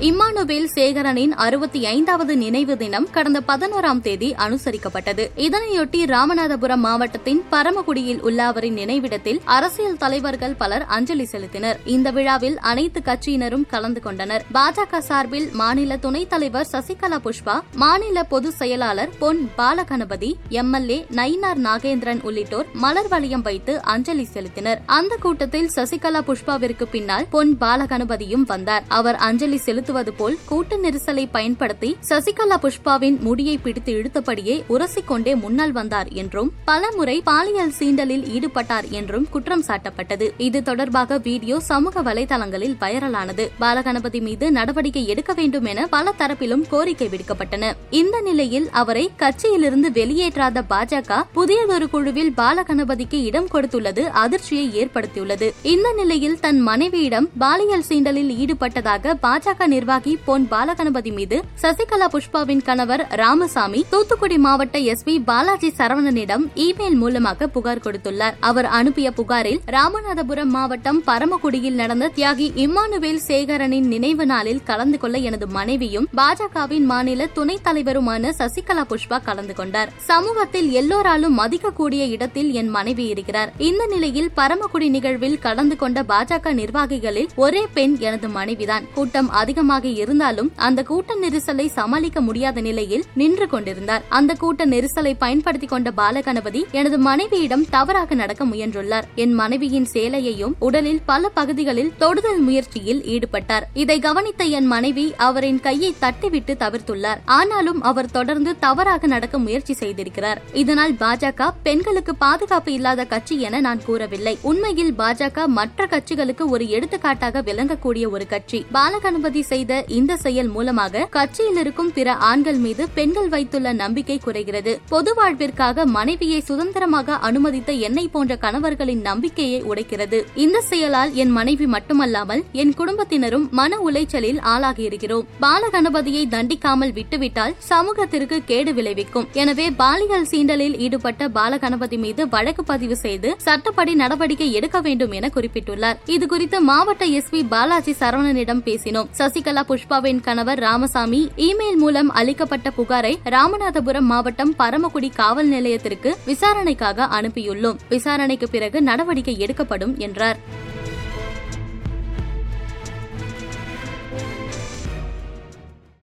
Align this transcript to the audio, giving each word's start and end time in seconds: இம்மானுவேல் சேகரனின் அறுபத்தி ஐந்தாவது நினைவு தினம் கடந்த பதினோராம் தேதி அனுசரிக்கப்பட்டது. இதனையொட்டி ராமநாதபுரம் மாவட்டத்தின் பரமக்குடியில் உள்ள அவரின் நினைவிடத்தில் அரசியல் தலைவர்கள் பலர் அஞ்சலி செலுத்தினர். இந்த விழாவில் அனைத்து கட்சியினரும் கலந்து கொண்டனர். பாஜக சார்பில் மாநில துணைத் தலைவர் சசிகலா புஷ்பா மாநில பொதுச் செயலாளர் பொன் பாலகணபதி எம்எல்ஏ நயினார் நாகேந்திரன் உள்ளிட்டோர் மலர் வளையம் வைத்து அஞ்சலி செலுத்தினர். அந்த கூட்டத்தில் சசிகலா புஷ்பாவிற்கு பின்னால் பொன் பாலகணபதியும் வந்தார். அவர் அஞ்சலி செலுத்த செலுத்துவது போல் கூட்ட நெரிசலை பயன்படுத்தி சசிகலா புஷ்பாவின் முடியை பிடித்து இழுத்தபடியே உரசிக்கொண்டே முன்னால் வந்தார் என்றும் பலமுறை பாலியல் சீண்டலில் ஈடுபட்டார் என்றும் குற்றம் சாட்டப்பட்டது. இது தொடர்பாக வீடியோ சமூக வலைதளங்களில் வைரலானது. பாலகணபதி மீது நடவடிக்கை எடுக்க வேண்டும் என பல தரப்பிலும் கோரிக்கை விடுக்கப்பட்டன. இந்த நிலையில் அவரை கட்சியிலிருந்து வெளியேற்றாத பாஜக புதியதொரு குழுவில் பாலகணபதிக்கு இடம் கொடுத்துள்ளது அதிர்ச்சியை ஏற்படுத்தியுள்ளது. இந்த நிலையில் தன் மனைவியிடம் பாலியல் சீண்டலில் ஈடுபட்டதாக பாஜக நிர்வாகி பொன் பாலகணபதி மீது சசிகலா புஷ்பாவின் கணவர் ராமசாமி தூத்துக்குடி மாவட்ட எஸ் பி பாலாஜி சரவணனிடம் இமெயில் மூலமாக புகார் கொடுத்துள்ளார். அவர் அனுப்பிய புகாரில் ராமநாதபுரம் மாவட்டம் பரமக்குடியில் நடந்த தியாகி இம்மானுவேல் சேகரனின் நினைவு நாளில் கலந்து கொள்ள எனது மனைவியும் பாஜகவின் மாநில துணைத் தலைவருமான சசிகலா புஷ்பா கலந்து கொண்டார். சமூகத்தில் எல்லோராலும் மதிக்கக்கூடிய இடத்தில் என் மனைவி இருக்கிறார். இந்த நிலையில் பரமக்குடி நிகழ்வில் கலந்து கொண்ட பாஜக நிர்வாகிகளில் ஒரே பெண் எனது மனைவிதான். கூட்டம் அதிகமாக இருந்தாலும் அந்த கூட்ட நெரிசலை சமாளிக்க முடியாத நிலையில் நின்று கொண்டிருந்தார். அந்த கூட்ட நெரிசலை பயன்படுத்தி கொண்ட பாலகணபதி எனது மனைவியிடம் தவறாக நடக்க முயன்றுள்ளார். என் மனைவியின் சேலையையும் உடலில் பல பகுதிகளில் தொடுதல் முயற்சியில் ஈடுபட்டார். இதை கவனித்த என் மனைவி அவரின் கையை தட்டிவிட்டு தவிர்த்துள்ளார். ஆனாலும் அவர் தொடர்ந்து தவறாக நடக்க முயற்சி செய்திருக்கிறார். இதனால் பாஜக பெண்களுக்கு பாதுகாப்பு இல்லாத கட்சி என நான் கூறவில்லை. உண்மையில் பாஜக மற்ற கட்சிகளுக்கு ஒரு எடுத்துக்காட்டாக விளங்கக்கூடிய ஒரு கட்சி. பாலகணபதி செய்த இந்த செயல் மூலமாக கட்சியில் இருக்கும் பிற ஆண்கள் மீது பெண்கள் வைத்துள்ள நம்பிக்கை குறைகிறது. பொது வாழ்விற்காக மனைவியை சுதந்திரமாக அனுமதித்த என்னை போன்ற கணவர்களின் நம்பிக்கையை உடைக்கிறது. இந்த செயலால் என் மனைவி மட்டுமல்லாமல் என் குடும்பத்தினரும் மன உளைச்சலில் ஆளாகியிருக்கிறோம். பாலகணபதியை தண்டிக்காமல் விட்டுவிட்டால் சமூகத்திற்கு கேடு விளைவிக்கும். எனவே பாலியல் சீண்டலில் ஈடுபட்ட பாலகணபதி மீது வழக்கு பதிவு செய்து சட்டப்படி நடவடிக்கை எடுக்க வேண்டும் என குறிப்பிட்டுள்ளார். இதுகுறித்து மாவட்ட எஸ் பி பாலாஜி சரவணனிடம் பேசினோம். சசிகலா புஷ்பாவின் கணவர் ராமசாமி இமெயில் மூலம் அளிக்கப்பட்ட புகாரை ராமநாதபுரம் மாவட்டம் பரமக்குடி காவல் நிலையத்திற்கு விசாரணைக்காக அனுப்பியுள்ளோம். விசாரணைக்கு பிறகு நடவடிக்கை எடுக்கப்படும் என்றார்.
இம்மானுவேல் 0.00 0.66
சேகரனின் 0.74 1.32
அறுபத்தி 1.34 1.86
ஐந்தாவது 1.86 2.36
நினைவு 2.36 2.76
தினம் 2.76 3.10
கடந்த 3.10 3.40
பதினோராம் 3.48 4.00
தேதி 4.00 4.34
அனுசரிக்கப்பட்டது. 4.38 5.30
இதனையொட்டி 5.36 6.04
ராமநாதபுரம் 6.04 6.76
மாவட்டத்தின் 6.76 7.42
பரமக்குடியில் 7.50 8.20
உள்ள 8.20 8.44
அவரின் 8.44 8.74
நினைவிடத்தில் 8.74 9.40
அரசியல் 9.44 9.96
தலைவர்கள் 9.96 10.54
பலர் 10.54 10.84
அஞ்சலி 10.86 11.28
செலுத்தினர். 11.32 11.74
இந்த 11.84 12.10
விழாவில் 12.10 12.58
அனைத்து 12.58 13.00
கட்சியினரும் 13.04 13.66
கலந்து 13.66 14.00
கொண்டனர். 14.00 14.44
பாஜக 14.54 14.98
சார்பில் 14.98 15.50
மாநில 15.52 15.96
துணைத் 15.96 16.30
தலைவர் 16.30 16.68
சசிகலா 16.72 17.18
புஷ்பா 17.24 17.60
மாநில 17.74 18.22
பொதுச் 18.22 18.56
செயலாளர் 18.56 19.08
பொன் 19.18 19.50
பாலகணபதி 19.58 20.36
எம்எல்ஏ 20.48 21.06
நயினார் 21.10 21.60
நாகேந்திரன் 21.64 22.22
உள்ளிட்டோர் 22.22 22.66
மலர் 22.72 23.08
வளையம் 23.08 23.42
வைத்து 23.42 23.82
அஞ்சலி 23.82 24.28
செலுத்தினர். 24.32 24.78
அந்த 24.86 25.16
கூட்டத்தில் 25.20 25.70
சசிகலா 25.76 26.20
புஷ்பாவிற்கு 26.26 26.84
பின்னால் 26.90 27.26
பொன் 27.30 27.56
பாலகணபதியும் 27.60 28.46
வந்தார். 28.46 28.82
அவர் 28.88 29.14
அஞ்சலி 29.14 29.56
செலுத்த 29.56 29.88
செலுத்துவது 29.90 30.12
போல் 30.18 30.36
கூட்ட 30.48 30.76
நெரிசலை 30.82 31.22
பயன்படுத்தி 31.32 31.88
சசிகலா 32.08 32.56
புஷ்பாவின் 32.64 33.16
முடியை 33.26 33.54
பிடித்து 33.64 33.90
இழுத்தபடியே 33.92 34.54
உரசிக்கொண்டே 34.74 35.32
முன்னால் 35.42 35.72
வந்தார் 35.78 36.08
என்றும் 36.20 36.50
பலமுறை 36.68 37.16
பாலியல் 37.28 37.72
சீண்டலில் 37.78 38.24
ஈடுபட்டார் 38.34 38.86
என்றும் 38.98 39.26
குற்றம் 39.30 39.64
சாட்டப்பட்டது. 39.68 40.26
இது 40.46 40.58
தொடர்பாக 40.68 41.18
வீடியோ 41.26 41.56
சமூக 41.70 42.02
வலைதளங்களில் 42.08 42.76
வைரலானது. 42.82 43.46
பாலகணபதி 43.62 44.20
மீது 44.26 44.48
நடவடிக்கை 44.58 45.02
எடுக்க 45.14 45.34
வேண்டும் 45.40 45.66
என 45.72 45.86
பல 45.96 46.14
தரப்பிலும் 46.20 46.64
கோரிக்கை 46.72 47.08
விடுக்கப்பட்டன. 47.14 47.72
இந்த 48.00 48.16
நிலையில் 48.28 48.68
அவரை 48.82 49.04
கட்சியிலிருந்து 49.24 49.90
வெளியேற்றாத 49.98 50.64
பாஜக 50.74 51.20
புதியதொரு 51.38 51.88
குழுவில் 51.96 52.32
பாலகணபதிக்கு 52.40 53.20
இடம் 53.30 53.50
கொடுத்துள்ளது 53.54 54.04
அதிர்ச்சியை 54.24 54.68
ஏற்படுத்தியுள்ளது. 54.82 55.50
இந்த 55.74 55.90
நிலையில் 56.02 56.40
தன் 56.46 56.62
மனைவியிடம் 56.70 57.28
பாலியல் 57.44 57.86
சீண்டலில் 57.90 58.32
ஈடுபட்டதாக 58.42 59.16
பாஜக 59.26 59.66
நிர்வாகி 59.80 60.18
பொன் 60.24 60.46
பாலகணபதி 60.50 61.10
மீது 61.12 61.36
சசிகலா 61.62 62.06
புஷ்பாவின் 62.14 62.62
கணவர் 62.62 63.06
ராமசாமி 63.10 63.84
தூத்துக்குடி 63.90 64.38
மாவட்ட 64.38 64.78
எஸ் 64.78 65.04
பி 65.04 65.20
பாலாஜி 65.20 65.72
சரவணனிடம் 65.78 66.44
இமெயில் 66.54 66.96
மூலமாக 67.02 67.46
புகார் 67.46 67.78
கொடுத்துள்ளார். 67.78 68.34
அவர் 68.40 68.64
அனுப்பிய 68.64 69.10
புகாரில் 69.10 69.60
ராமநாதபுரம் 69.66 70.52
மாவட்டம் 70.56 71.02
பரமக்குடியில் 71.04 71.74
நடந்த 71.74 72.10
தியாகி 72.16 72.48
இம்மானுவேல் 72.64 73.20
சேகரனின் 73.28 73.86
நினைவு 73.86 74.26
நாளில் 74.26 74.62
கலந்து 74.62 74.98
கொள்ள 74.98 75.18
எனது 75.18 75.46
மனைவியும் 75.46 76.08
பாஜகவின் 76.16 76.84
மாநில 76.84 77.26
துணைத் 77.26 77.64
தலைவருமான 77.64 78.32
சசிகலா 78.38 78.84
புஷ்பா 78.92 79.20
கலந்து 79.24 79.54
கொண்டார். 79.54 79.92
சமூகத்தில் 79.96 80.70
எல்லோராலும் 80.70 81.38
மதிக்கக்கூடிய 81.38 82.10
இடத்தில் 82.16 82.52
என் 82.52 82.68
மனைவி 82.68 83.06
இருக்கிறார். 83.06 83.52
இந்த 83.58 83.86
நிலையில் 83.86 84.30
பரமக்குடி 84.34 84.88
நிகழ்வில் 84.88 85.38
கலந்து 85.38 85.76
கொண்ட 85.76 86.04
பாஜக 86.08 86.54
நிர்வாகிகளில் 86.60 87.32
ஒரே 87.36 87.64
பெண் 87.74 87.96
எனது 87.98 88.28
மனைவிதான். 88.28 88.86
கூட்டம் 88.94 89.30
அதிகமாக 89.30 89.68
இருந்தாலும் 89.78 90.52
அந்த 90.56 90.82
கூட்ட 90.82 91.14
நெரிசலை 91.22 91.68
சமாளிக்க 91.68 92.20
முடியாத 92.20 92.60
நிலையில் 92.60 93.04
நின்று 93.14 93.48
கொண்டிருந்தார். 93.48 94.02
அந்த 94.08 94.34
கூட்ட 94.34 94.66
நெரிசலை 94.66 95.14
பயன்படுத்தி 95.18 95.66
கொண்ட 95.66 95.92
பாலகணபதி 95.96 96.64
எனது 96.70 96.98
மனைவியிடம் 96.98 97.68
தவறாக 97.70 98.14
நடக்க 98.14 98.44
முயன்றுள்ளார். 98.44 99.02
என் 99.14 99.32
மனைவியின் 99.32 99.86
சேலையையும் 99.92 100.52
உடலில் 100.58 101.00
பல 101.06 101.28
பகுதிகளில் 101.28 101.92
தொடுதல் 101.98 102.38
முயற்சியில் 102.38 103.02
ஈடுபட்டார். 103.02 103.62
இதை 103.74 103.98
கவனித்த 103.98 104.44
என் 104.44 104.66
மனைவி 104.66 105.14
அவரின் 105.16 105.60
கையை 105.60 105.94
தட்டிவிட்டு 106.00 106.54
தவிர்த்துள்ளார். 106.56 107.20
ஆனாலும் 107.24 107.82
அவர் 107.82 108.10
தொடர்ந்து 108.10 108.58
தவறாக 108.58 109.06
நடக்க 109.06 109.38
முயற்சி 109.38 109.76
செய்திருக்கிறார். 109.80 110.40
இதனால் 110.52 110.92
பாஜக 110.92 111.50
பெண்களுக்கு 111.62 112.14
பாதுகாப்பு 112.14 112.72
இல்லாத 112.72 113.04
கட்சி 113.04 113.40
என 113.40 113.60
நான் 113.60 113.84
கூறவில்லை. 113.84 114.38
உண்மையில் 114.42 114.92
பாஜக 114.92 115.46
மற்ற 115.46 115.86
கட்சிகளுக்கு 115.86 116.48
ஒரு 116.48 116.68
எடுத்துக்காட்டாக 116.68 117.42
விளங்கக்கூடிய 117.42 118.10
ஒரு 118.10 118.26
கட்சி. 118.26 118.66
பாலகணபதி 118.72 119.42
செய்த 119.42 119.59
இந்த 119.88 120.16
செயல் 120.16 120.48
மூலமாக 120.48 121.04
கட்சியில் 121.10 121.56
இருக்கும் 121.56 121.92
பிற 121.92 122.14
ஆண்கள் 122.14 122.60
மீது 122.64 122.88
பெண்கள் 122.88 123.28
வைத்துள்ள 123.28 123.72
நம்பிக்கை 123.72 124.18
குறைகிறது. 124.24 124.80
பொது 124.88 125.14
வாழ்விற்காக 125.14 125.86
மனைவியை 125.86 126.40
சுதந்திரமாக 126.40 127.16
அனுமதித்த 127.28 127.72
என்னை 127.72 128.08
போன்ற 128.08 128.36
கணவர்களின் 128.36 129.00
நம்பிக்கையை 129.00 129.62
உடைக்கிறது. 129.62 130.18
இந்த 130.34 130.60
செயலால் 130.60 131.14
என் 131.14 131.30
மனைவி 131.30 131.66
மட்டுமல்லாமல் 131.66 132.44
என் 132.52 132.74
குடும்பத்தினரும் 132.74 133.48
மன 133.50 133.78
உளைச்சலில் 133.78 134.40
ஆளாகியிருக்கிறோம். 134.52 135.26
பாலகணபதியை 135.40 136.24
தண்டிக்காமல் 136.36 136.92
விட்டுவிட்டால் 136.92 137.56
சமூகத்திற்கு 137.58 138.44
கேடு 138.44 138.74
விளைவிக்கும். 138.74 139.28
எனவே 139.32 139.70
பாலியல் 139.70 140.28
சீண்டலில் 140.30 140.78
ஈடுபட்ட 140.78 141.28
பாலகணபதி 141.28 141.98
மீது 141.98 142.28
வழக்கு 142.28 142.64
பதிவு 142.64 142.96
செய்து 142.96 143.36
சட்டப்படி 143.46 143.94
நடவடிக்கை 143.94 144.52
எடுக்க 144.52 144.80
வேண்டும் 144.80 145.12
என 145.12 145.30
குறிப்பிட்டுள்ளார். 145.34 145.98
இதுகுறித்து 146.06 146.58
மாவட்ட 146.70 147.04
எஸ் 147.04 147.30
பி 147.30 147.42
பாலாஜி 147.44 147.94
சரவணனிடம் 148.00 148.64
பேசினோம். 148.68 149.08
சசிகலா 149.50 149.62
புஷ்பாவின் 149.68 150.20
கணவர் 150.20 150.58
ராமசாமி 150.58 151.30
இமெயில் 151.36 151.76
மூலம் 151.76 152.10
அளிக்கப்பட்ட 152.10 152.72
புகாரை 152.76 153.18
ராமநாதபுரம் 153.24 154.08
மாவட்டம் 154.12 154.54
பரமக்குடி 154.58 155.10
காவல் 155.14 155.46
நிலையத்திற்கு 155.46 156.16
விசாரணைக்காக 156.24 157.08
அனுப்பியுள்ளோம். 157.20 157.76
விசாரணைக்கு 157.88 158.48
பிறகு 158.48 158.82
நடவடிக்கை 158.82 159.38
எடுக்கப்படும் 159.38 159.96
என்றார். 159.98 160.38